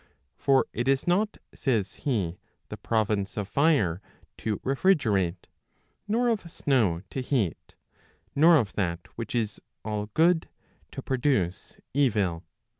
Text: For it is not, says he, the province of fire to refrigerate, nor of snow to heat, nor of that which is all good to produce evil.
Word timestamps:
For 0.35 0.65
it 0.73 0.87
is 0.87 1.05
not, 1.05 1.37
says 1.53 1.93
he, 1.93 2.39
the 2.69 2.77
province 2.77 3.37
of 3.37 3.47
fire 3.47 4.01
to 4.39 4.57
refrigerate, 4.61 5.45
nor 6.07 6.27
of 6.27 6.49
snow 6.51 7.03
to 7.11 7.21
heat, 7.21 7.75
nor 8.33 8.57
of 8.57 8.73
that 8.73 9.01
which 9.15 9.35
is 9.35 9.61
all 9.85 10.07
good 10.15 10.49
to 10.93 11.03
produce 11.03 11.79
evil. 11.93 12.43